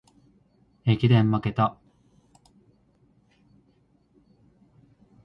[0.83, 1.77] 駅伝まけた